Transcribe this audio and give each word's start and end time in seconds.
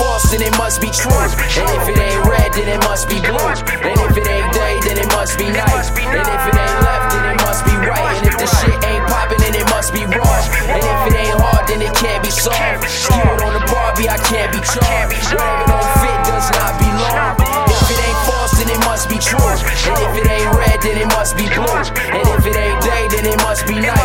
false, 0.00 0.24
then 0.32 0.40
it 0.40 0.56
must 0.56 0.80
be 0.80 0.88
true. 0.88 1.12
And 1.12 1.68
if 1.76 1.84
it 1.92 2.00
ain't 2.00 2.24
red, 2.24 2.50
then 2.56 2.68
it 2.72 2.80
must 2.88 3.04
be 3.12 3.20
blue. 3.20 3.36
And 3.36 3.96
if 4.00 4.16
it 4.16 4.24
ain't 4.24 4.50
day, 4.56 4.80
then 4.80 4.96
it 4.96 5.10
must 5.12 5.36
be 5.36 5.44
night. 5.52 5.84
And 6.00 6.24
if 6.24 6.42
it 6.48 6.56
ain't 6.56 6.78
left, 6.80 7.12
then 7.12 7.24
it 7.28 7.38
must 7.44 7.62
be 7.68 7.74
right. 7.76 8.16
And 8.16 8.26
if 8.32 8.36
the 8.40 8.48
shit 8.48 8.78
ain't 8.88 9.04
popping, 9.12 9.40
then 9.44 9.54
it 9.60 9.68
must 9.68 9.92
be 9.92 10.08
wrong. 10.08 10.44
And 10.72 10.80
if 10.80 11.00
it 11.12 11.14
ain't 11.20 11.36
hard, 11.36 11.68
then 11.68 11.84
it 11.84 11.92
can't 12.00 12.24
be 12.24 12.32
solved. 12.32 12.88
Skewered 12.88 13.44
on 13.44 13.52
the 13.52 13.64
Barbie, 13.68 14.08
I 14.08 14.16
can't 14.24 14.50
be 14.56 14.60
charged. 14.64 15.20
Whatever 15.36 15.68
don't 15.68 15.92
fit 16.00 16.18
does 16.24 16.48
not 16.56 16.72
belong. 16.80 17.36
If 17.68 17.92
it 17.92 18.00
ain't 18.00 18.20
false, 18.24 18.56
then 18.56 18.72
it 18.72 18.80
must 18.88 19.12
be 19.12 19.20
true. 19.20 19.52
And 19.92 20.00
if 20.00 20.12
it 20.16 20.26
ain't 20.32 20.50
red, 20.56 20.80
then 20.80 20.96
it 20.96 21.10
must 21.12 21.36
be 21.36 21.44
blue. 21.52 21.84
And 22.16 22.24
if 22.24 22.42
it 22.48 22.56
ain't 22.56 22.80
day, 22.80 23.04
then 23.12 23.24
it 23.28 23.38
must 23.44 23.68
be 23.68 23.76
night. 23.76 23.99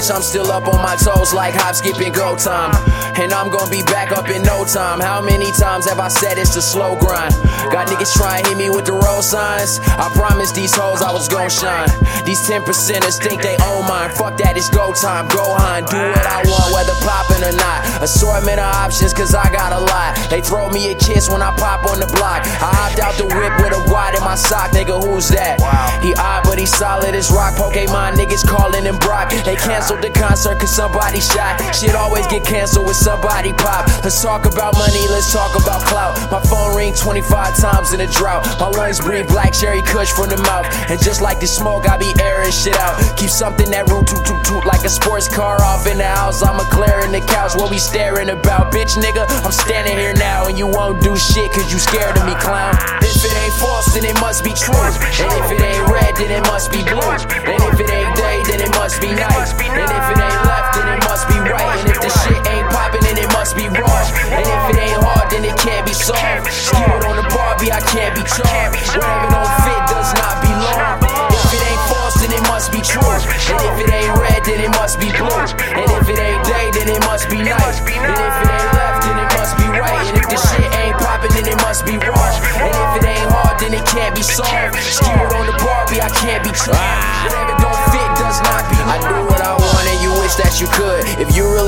Bitch, 0.00 0.14
I'm 0.14 0.22
still 0.22 0.50
up 0.50 0.66
on 0.66 0.80
my 0.80 0.96
toes 0.96 1.34
like 1.34 1.52
hop, 1.52 1.74
skip, 1.74 1.92
go 2.14 2.32
time. 2.34 2.72
And 3.20 3.34
I'm 3.34 3.50
gonna 3.52 3.70
be 3.70 3.82
back 3.84 4.12
up 4.16 4.30
in 4.30 4.40
no 4.40 4.64
time. 4.64 4.98
How 4.98 5.20
many 5.20 5.52
times 5.52 5.84
have 5.90 6.00
I 6.00 6.08
said 6.08 6.38
it's 6.38 6.56
a 6.56 6.62
slow 6.62 6.96
grind? 6.96 7.34
Got 7.68 7.88
niggas 7.88 8.16
trying 8.16 8.46
hit 8.46 8.56
me 8.56 8.70
with 8.70 8.86
the 8.86 8.96
road 8.96 9.20
signs. 9.20 9.78
I 10.00 10.08
promised 10.16 10.54
these 10.54 10.72
hoes 10.72 11.02
I 11.02 11.12
was 11.12 11.28
gon' 11.28 11.50
shine. 11.50 11.92
These 12.24 12.40
10 12.48 12.62
percenters 12.62 13.20
think 13.20 13.42
they 13.42 13.60
own 13.60 13.84
mine. 13.84 14.08
Fuck 14.16 14.38
that, 14.40 14.56
it's 14.56 14.70
go 14.70 14.94
time. 14.96 15.28
Go 15.28 15.44
on, 15.52 15.84
do 15.84 16.00
what 16.00 16.24
I 16.24 16.48
want, 16.48 16.72
whether 16.72 16.96
poppin' 17.04 17.44
or 17.44 17.52
not. 17.52 17.84
Assortment 18.00 18.56
of 18.56 18.72
options, 18.72 19.12
cause 19.12 19.34
I 19.34 19.52
got 19.52 19.76
a 19.76 19.84
lot. 19.84 20.16
They 20.30 20.40
throw 20.40 20.70
me 20.70 20.92
a 20.92 20.96
kiss 20.96 21.28
when 21.28 21.42
I 21.42 21.52
pop 21.60 21.84
on 21.84 22.00
the 22.00 22.08
block. 22.16 22.48
I 22.64 22.72
hopped 22.72 23.00
out 23.04 23.20
the 23.20 23.28
whip 23.28 23.52
with 23.60 23.76
a 23.76 23.82
wad 23.92 24.16
in 24.16 24.24
my 24.24 24.34
sock, 24.34 24.72
nigga, 24.72 24.96
who's 24.96 25.28
that? 25.28 25.60
He 26.00 26.14
odd, 26.16 26.48
but 26.50 26.58
he 26.58 26.66
solid 26.66 27.14
as 27.14 27.30
rock. 27.30 27.54
Pokemon 27.54 28.18
niggas 28.18 28.42
calling 28.42 28.82
him 28.82 28.98
Brock. 28.98 29.30
They 29.30 29.54
canceled 29.54 30.02
the 30.02 30.10
concert 30.10 30.58
cause 30.58 30.74
somebody 30.74 31.20
shot. 31.20 31.62
Shit 31.72 31.94
always 31.94 32.26
get 32.26 32.42
canceled 32.44 32.86
with 32.86 32.96
somebody 32.96 33.52
pop. 33.52 33.86
Let's 34.02 34.20
talk 34.20 34.50
about 34.50 34.74
money, 34.74 35.06
let's 35.14 35.32
talk 35.32 35.54
about 35.54 35.86
clout. 35.86 36.18
My 36.26 36.42
phone 36.42 36.74
ring 36.74 36.92
25 36.92 37.54
times 37.56 37.92
in 37.92 38.00
a 38.00 38.08
drought. 38.10 38.42
My 38.58 38.66
lungs 38.66 38.98
breathe 38.98 39.28
black 39.28 39.52
cherry 39.52 39.80
kush 39.82 40.10
from 40.10 40.28
the 40.28 40.42
mouth. 40.42 40.66
And 40.90 40.98
just 40.98 41.22
like 41.22 41.38
the 41.38 41.46
smoke, 41.46 41.88
I 41.88 41.96
be 41.96 42.10
airing 42.18 42.50
shit 42.50 42.74
out. 42.82 42.98
Keep 43.16 43.30
something 43.30 43.70
that 43.70 43.86
room 43.86 44.04
toot 44.04 44.26
toot 44.26 44.42
toot 44.42 44.66
like 44.66 44.82
a 44.82 44.90
sports 44.90 45.28
car 45.30 45.62
off 45.62 45.86
in 45.86 45.98
the 45.98 46.10
house. 46.18 46.42
I'm 46.42 46.58
a 46.58 46.66
clearing 46.66 47.12
the 47.12 47.22
couch, 47.30 47.54
what 47.54 47.70
we 47.70 47.78
staring 47.78 48.28
about? 48.28 48.74
Bitch, 48.74 48.98
nigga, 48.98 49.22
I'm 49.46 49.54
standing 49.54 49.96
here 49.96 50.14
now 50.18 50.48
and 50.48 50.58
you 50.58 50.66
won't 50.66 51.00
do 51.00 51.14
shit 51.16 51.52
cause 51.52 51.70
you 51.70 51.78
scared 51.78 52.18
of 52.18 52.26
me, 52.26 52.34
clown. 52.42 52.74
If 53.06 53.22
it 53.22 53.36
ain't 53.38 53.54
false, 53.54 53.94
then 53.94 54.02
it 54.02 54.18
must 54.18 54.42
be 54.42 54.50
true. 54.50 54.74
And 54.74 55.30
if 55.44 55.52
it 55.52 55.59
it 56.40 56.46
must 56.48 56.72
be 56.72 56.80
blue. 56.82 57.04
And 57.04 57.60
if 57.68 57.76
it 57.76 57.90
ain't 57.90 58.16
day, 58.16 58.40
then 58.48 58.60
it 58.64 58.72
must 58.72 59.00
be 59.00 59.12
night. 59.12 59.52
And 59.60 59.90
if 59.92 60.06
it 60.08 60.18
ain't 60.18 60.42
left, 60.48 60.74
then 60.74 60.88
it 60.88 61.02
must 61.04 61.28
be 61.28 61.36
right. 61.36 61.76
And 61.84 61.88
if 61.92 62.00
the 62.00 62.08
shit 62.08 62.40
ain't 62.48 62.68
popping, 62.72 63.04
then 63.04 63.18
it 63.20 63.30
must 63.36 63.56
be 63.56 63.68
wrong. 63.68 64.06
And 64.32 64.44
if 64.48 64.64
it 64.72 64.78
ain't 64.80 65.00
hard, 65.04 65.28
then 65.28 65.44
it 65.44 65.56
can't 65.60 65.84
be 65.84 65.92
solved. 65.92 66.48
Skewered 66.48 67.04
on 67.04 67.16
the 67.20 67.26
Barbie, 67.28 67.72
I 67.72 67.80
can't 67.92 68.16
be 68.16 68.24
charged. 68.24 68.80
Whatever 68.96 69.28
don't 69.36 69.54
fit 69.64 69.82
does 69.92 70.10
not 70.16 70.40
belong. 70.40 71.04
If 71.28 71.52
it 71.52 71.62
ain't 71.68 71.84
false, 71.92 72.16
then 72.24 72.32
it 72.32 72.44
must 72.48 72.72
be 72.72 72.80
true. 72.80 73.04
And 73.04 73.60
if 73.60 73.76
it 73.84 73.90
ain't 73.92 74.14
red, 74.16 74.40
then 74.48 74.60
it 74.64 74.72
must 74.80 74.96
be 74.96 75.12
blue. 75.12 75.44
And 75.76 75.88
if 75.92 76.08
it 76.08 76.18
ain't 76.18 76.42
day, 76.48 76.66
then 76.72 76.88
it 76.88 77.02
must 77.04 77.28
be 77.28 77.36
night. 77.44 77.76
And 77.84 78.16
if 78.16 78.36
it 78.40 78.48
ain't 78.48 78.72
left, 78.80 79.04
then 79.04 79.16
it 79.20 79.30
must 79.36 79.54
be 79.60 79.66
right. 79.68 80.06
And 80.08 80.16
if 80.16 80.28
the 80.32 80.40
shit 80.40 80.70
ain't 80.80 80.96
popping, 80.96 81.32
then 81.36 81.46
it 81.52 81.60
must 81.60 81.84
be 81.84 82.00
wrong. 82.00 82.34
And 82.64 82.72
if 82.72 82.92
it 82.96 83.04
ain't 83.04 83.28
hard, 83.28 83.60
then 83.60 83.76
it 83.76 83.84
can't 83.92 84.14
be 84.16 84.22
solved. 84.22 84.78
Skewered 84.80 85.32
on 85.36 85.44
the 85.46 85.59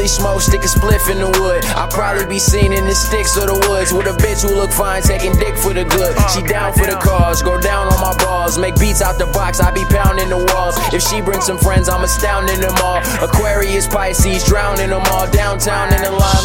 really 0.02 0.08
smoke, 0.08 0.40
stick 0.40 0.62
a 0.62 0.66
spliff 0.66 1.10
in 1.10 1.18
the 1.18 1.30
wood. 1.38 1.64
I'll 1.78 1.86
probably 1.86 2.26
be 2.26 2.38
seen 2.38 2.72
in 2.72 2.84
the 2.86 2.94
sticks 2.94 3.38
or 3.38 3.46
the 3.46 3.58
woods 3.70 3.92
with 3.92 4.10
a 4.10 4.16
bitch 4.18 4.42
who 4.42 4.54
look 4.54 4.72
fine, 4.72 5.02
taking 5.02 5.32
dick 5.38 5.54
for 5.56 5.72
the 5.72 5.84
good. 5.84 6.18
She 6.34 6.42
oh, 6.42 6.46
down 6.46 6.72
for 6.74 6.86
the 6.86 6.98
cause, 6.98 7.42
go 7.42 7.60
down 7.60 7.86
on 7.86 8.00
my 8.00 8.14
balls. 8.18 8.58
Make 8.58 8.74
beats 8.82 9.00
out 9.00 9.18
the 9.18 9.26
box, 9.26 9.60
I 9.60 9.70
be 9.70 9.84
pounding 9.86 10.28
the 10.28 10.42
walls. 10.50 10.74
If 10.92 11.02
she 11.02 11.22
brings 11.22 11.46
some 11.46 11.58
friends, 11.58 11.88
I'm 11.88 12.02
astounding 12.02 12.60
them 12.60 12.74
all. 12.82 12.98
Aquarius, 13.22 13.86
Pisces, 13.86 14.44
drowning 14.44 14.90
them 14.90 15.06
all. 15.06 15.30
Downtown 15.30 15.94
in 15.94 16.02
the 16.02 16.10
limelight, 16.10 16.41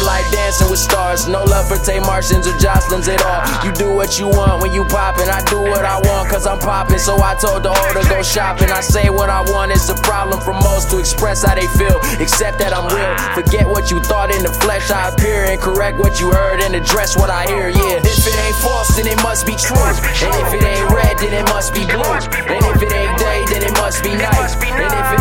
dancing 0.48 0.70
with 0.70 0.80
stars. 0.80 1.28
No 1.28 1.44
love 1.44 1.68
for 1.68 1.76
Tay 1.76 2.00
Martians 2.00 2.46
or 2.48 2.56
Jocelyn's 2.56 3.06
at 3.06 3.20
all. 3.20 3.44
You 3.64 3.70
do 3.72 3.92
what 3.92 4.18
you 4.18 4.28
want 4.28 4.62
when 4.62 4.72
you 4.72 4.82
poppin'. 4.86 5.28
I 5.28 5.44
do 5.44 5.60
what 5.60 5.84
I 5.84 6.00
want 6.08 6.30
cause 6.30 6.46
I'm 6.46 6.58
poppin'. 6.58 6.98
So 6.98 7.20
I 7.20 7.34
told 7.34 7.64
the 7.64 7.68
to 7.68 8.08
go 8.08 8.22
shopping. 8.22 8.70
I 8.70 8.80
say 8.80 9.10
what 9.10 9.28
I 9.28 9.42
want, 9.52 9.72
it's 9.72 9.90
a 9.90 9.94
problem 10.00 10.40
for 10.40 10.54
most 10.54 10.90
to 10.90 10.98
express 10.98 11.44
how 11.44 11.54
they 11.54 11.68
feel. 11.76 12.00
Except 12.16 12.58
that 12.60 12.72
I'm 12.72 12.88
real. 12.88 13.12
Forget 13.36 13.68
what 13.68 13.90
you 13.90 14.00
thought 14.00 14.32
in 14.32 14.42
the 14.42 14.52
flesh. 14.64 14.90
I 14.90 15.10
appear 15.10 15.44
and 15.44 15.60
correct 15.60 15.98
what 15.98 16.18
you 16.18 16.32
heard 16.32 16.60
and 16.62 16.74
address 16.74 17.14
what 17.14 17.28
I 17.28 17.44
hear, 17.44 17.68
yeah. 17.68 18.00
If 18.00 18.24
it 18.24 18.36
ain't 18.40 18.56
false, 18.56 18.96
then 18.96 19.06
it 19.06 19.20
must 19.22 19.44
be 19.44 19.52
true. 19.52 19.76
And 19.76 20.32
if 20.32 20.54
it 20.56 20.64
ain't 20.64 20.88
red, 20.88 21.18
then 21.18 21.34
it 21.36 21.44
must 21.52 21.74
be 21.74 21.84
blue. 21.84 22.16
And 22.48 22.64
if 22.72 22.80
it 22.80 22.92
ain't 22.92 23.18
day, 23.20 23.44
then 23.52 23.68
it 23.68 23.74
must 23.76 24.02
be 24.02 24.16
night. 24.16 24.56
And 24.64 24.92
if 24.96 25.08
it 25.12 25.20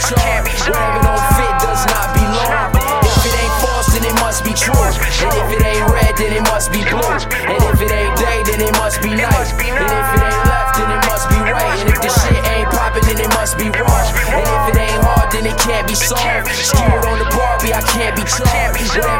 charged. 0.00 0.68
Whatever 0.68 1.00
don't 1.02 1.24
fit 1.34 1.54
does 1.62 1.82
not 1.90 2.14
belong. 2.14 2.70
If 3.02 3.22
it 3.26 3.34
ain't 3.34 3.56
false, 3.62 3.88
then 3.92 4.04
it 4.06 4.16
must 4.22 4.44
be 4.44 4.54
true. 4.54 4.74
And 4.74 5.34
if 5.34 5.48
it 5.50 5.62
ain't 5.64 5.86
red, 5.90 6.14
then 6.16 6.32
it 6.32 6.44
must 6.46 6.70
be 6.72 6.82
blue. 6.86 7.26
And 7.46 7.58
if 7.58 7.80
it 7.82 7.90
ain't 7.90 8.14
day, 8.16 8.38
then 8.46 8.60
it 8.62 8.74
must 8.78 9.02
be 9.02 9.10
night. 9.10 9.50
And 9.58 9.90
if 9.90 10.08
it 10.14 10.22
ain't 10.22 10.44
left, 10.46 10.78
then 10.78 10.88
it 10.94 11.02
must 11.10 11.26
be 11.28 11.38
right. 11.42 11.78
And 11.82 11.90
if 11.90 12.00
the 12.00 12.10
shit 12.10 12.42
ain't 12.54 12.70
poppin', 12.70 13.04
then 13.10 13.18
it 13.18 13.30
must 13.34 13.58
be 13.58 13.66
wrong. 13.74 14.08
And 14.30 14.46
if 14.46 14.64
it 14.70 14.76
ain't 14.78 15.02
hard, 15.02 15.28
then 15.34 15.44
it 15.46 15.58
can't 15.58 15.86
be 15.86 15.94
solved. 15.94 16.46
Skewed 16.46 17.04
on 17.04 17.18
the 17.18 17.28
Barbie, 17.34 17.74
I 17.74 17.82
can't 17.82 18.14
be 18.14 18.22
charged. 18.22 18.94
Whatever 18.94 19.17